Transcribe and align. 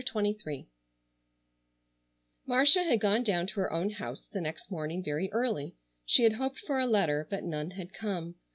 CHAPTER 0.03 0.31
XXIII 0.31 0.67
Marcia 2.47 2.81
had 2.85 2.99
gone 2.99 3.23
down 3.23 3.45
to 3.45 3.59
her 3.59 3.71
own 3.71 3.91
house 3.91 4.23
the 4.25 4.41
next 4.41 4.71
morning 4.71 5.03
very 5.03 5.31
early. 5.31 5.75
She 6.07 6.23
had 6.23 6.33
hoped 6.33 6.57
for 6.61 6.79
a 6.79 6.87
letter 6.87 7.27
but 7.29 7.43
none 7.43 7.69
had 7.69 7.93
come. 7.93 8.33